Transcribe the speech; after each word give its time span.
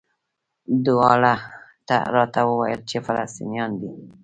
دواړو 0.85 1.33
راته 2.15 2.39
وویل 2.49 2.81
چې 2.89 2.97
فلسطینیان 3.05 3.71
دي. 3.81 3.89